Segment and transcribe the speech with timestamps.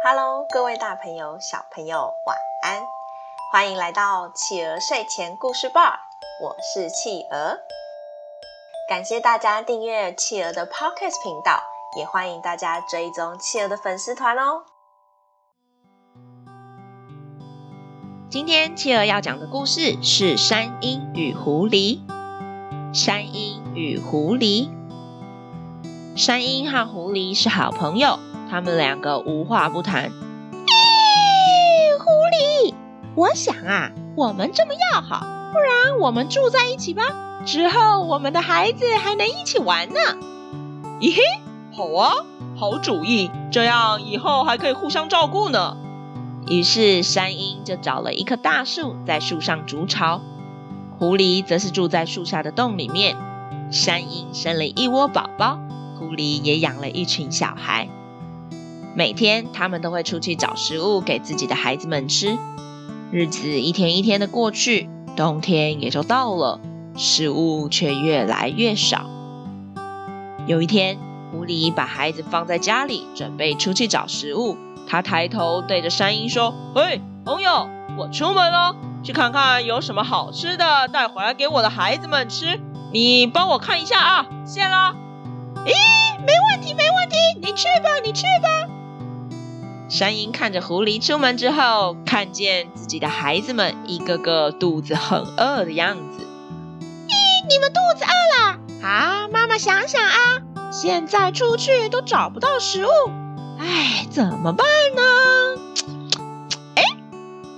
[0.00, 2.86] Hello，各位大朋友、小朋友，晚安！
[3.50, 5.98] 欢迎来到企鹅睡前故事吧，
[6.40, 7.58] 我是企鹅。
[8.88, 11.60] 感谢大家订阅企鹅的 Podcast 频道，
[11.96, 14.62] 也欢迎大家追踪企鹅的粉丝团哦。
[18.30, 22.02] 今天企鹅要讲的故事是山鹰与狐狸。
[22.94, 24.70] 山鹰与狐狸，
[26.16, 28.20] 山鹰和狐狸是好朋友。
[28.50, 30.10] 他们两个无话不谈。
[30.66, 32.10] 咦，狐
[32.66, 32.74] 狸，
[33.14, 37.02] 我想啊，我们这么要好，不然我们住在一起吧。
[37.44, 40.00] 之后我们的孩子还能一起玩呢。
[41.00, 41.22] 咦嘿，
[41.72, 42.24] 好啊，
[42.56, 45.76] 好主意，这样以后还可以互相照顾呢。
[46.46, 50.20] 于是山鹰就找了一棵大树，在树上筑巢。
[50.98, 53.16] 狐狸则是住在树下的洞里面。
[53.70, 55.60] 山鹰生了一窝宝宝，
[55.98, 57.88] 狐狸也养了一群小孩。
[58.98, 62.36] 每天，他们都会出去找食物给自己的孩子们吃。
[63.12, 66.58] 日子一天一天的过去，冬天也就到了，
[66.96, 69.08] 食物却越来越少。
[70.48, 70.98] 有一天，
[71.30, 74.56] 狐狸把孩子放在家里，准备出去找食物。
[74.88, 82.58] 他抬头对着山鹰说：“嘿，朋友，我出门了，去看看有什么好吃的带回来给我的孩子们吃。
[82.92, 84.96] 你帮我看一下啊，谢了。”
[85.64, 85.70] 咦，
[86.18, 88.74] 没问题，没问题，你去吧，你去吧。
[89.88, 96.26] 山鹰看着狐狸出门之后，看见自己的孩子们一个个肚子很饿的样子。
[97.08, 98.58] 咦，你们肚子饿了？
[98.82, 102.90] 好，妈妈想想啊，现在出去都找不到食物，
[103.58, 105.02] 哎，怎么办呢？
[106.74, 106.82] 哎，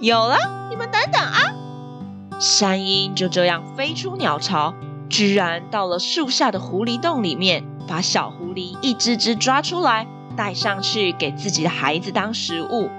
[0.00, 0.36] 有了，
[0.68, 1.38] 你们等等啊！
[2.40, 4.74] 山鹰就这样飞出鸟巢，
[5.08, 10.08] 居然到了树下的狐狸洞里面，把小狐狸一只只抓出来。
[10.36, 12.90] 带上去给自己的孩子当食物，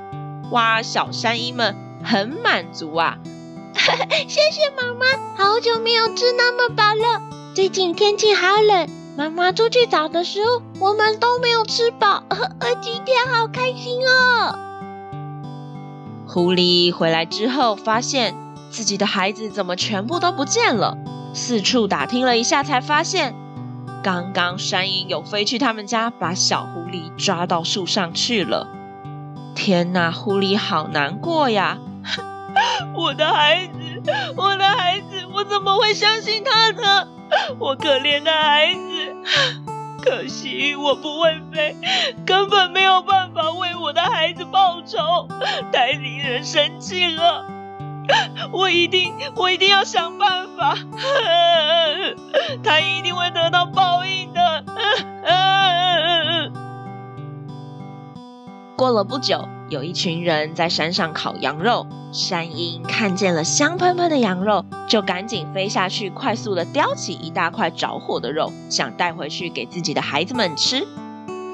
[0.52, 0.82] 哇！
[0.82, 3.18] 小山鹰们很满足啊！
[4.28, 5.06] 谢谢妈妈，
[5.38, 7.22] 好久没有吃那么饱了。
[7.54, 12.24] 最近天气好冷，妈妈出去找的食物，我们都没有吃饱。
[12.82, 14.58] 今天好开心哦！
[16.28, 18.36] 狐狸回来之后，发现
[18.70, 20.98] 自己的孩子怎么全部都不见了，
[21.34, 23.34] 四处打听了一下，才发现。
[24.08, 28.66] 刚刚山鹰有飞去他们家，把小狐狸抓到树上去了。
[29.54, 31.78] 天哪，狐狸好难过呀！
[32.96, 33.74] 我的孩子，
[34.38, 37.10] 我的孩子，我怎么会相信他呢？
[37.60, 38.80] 我可怜的孩子，
[40.02, 41.76] 可惜我不会飞，
[42.26, 45.28] 根本没有办法为我的孩子报仇，
[45.74, 47.46] 太令人生气了。
[48.54, 50.78] 我一定，我一定要想办法，
[52.64, 53.66] 他一定会得到
[58.78, 70.86] 过了不久，有一群人在山上烤羊肉，山鹰看见了香喷喷的羊肉，就赶紧飞下去，快速的叼起一大块着火的肉，想带回去给自己的孩子们吃。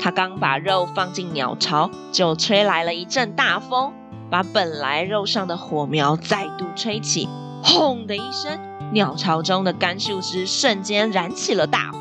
[0.02, 3.94] 他刚把肉放进鸟巢，就吹来了一阵大风。
[4.30, 7.30] 把本来肉上的火苗再度吹起，
[7.64, 8.60] 轰的一声，
[8.92, 12.00] 鸟巢中的干树枝瞬间燃起了大火。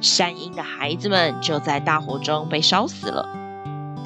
[0.00, 3.28] 山鹰的孩子们就在大火中被烧死了，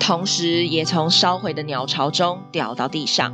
[0.02, 3.32] 同时也从烧毁的鸟巢中掉到地上。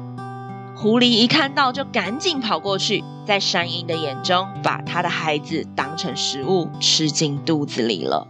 [0.77, 8.29] 狐狸一看到，就赶紧跑过去，在山鹰的眼中，把他的孩子当成食物吃进肚子里了。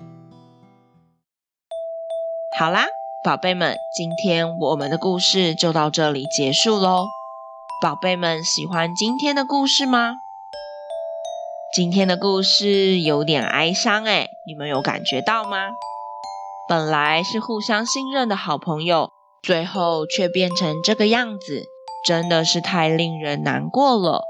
[2.57, 2.87] 好啦。
[3.25, 7.09] 宝贝们，今天我们的故事就到这里结束喽。
[7.83, 10.15] 宝贝们，喜欢今天的故事吗？
[11.75, 15.71] 今天的故事有点哀伤诶，你们有感觉到吗？
[16.69, 19.11] 本来是互相信任的好朋友，
[19.43, 21.65] 最后却变成这个样子，
[22.07, 24.23] 真的是太令人难过了。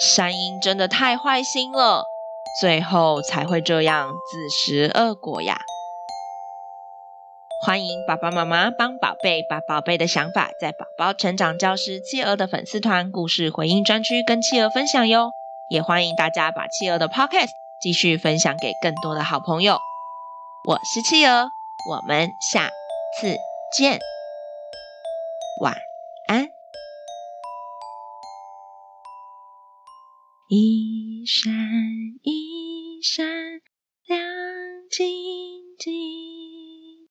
[0.00, 2.04] 山鹰真的太坏心了，
[2.60, 5.58] 最后才会这样自食恶果呀。
[7.66, 15.32] 欢迎爸爸妈妈帮宝贝把宝贝的想法，在宝宝成长教室企鹅的粉丝团故事回应专区跟企鹅分享哟。
[15.68, 17.50] 也欢迎大家把企鹅的 Podcast
[17.82, 19.89] 继续分享给更多的好朋友。
[20.62, 21.30] 我是汽油，
[21.88, 22.68] 我们下
[23.18, 23.34] 次
[23.74, 23.98] 见，
[25.62, 25.74] 晚
[26.28, 26.50] 安。
[30.50, 31.50] 一闪
[32.22, 33.26] 一闪
[34.04, 34.20] 亮
[34.90, 37.08] 晶晶。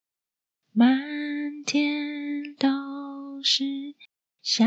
[0.71, 3.63] 满天都是
[4.43, 4.63] 小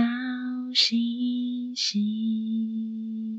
[0.74, 3.31] 星星。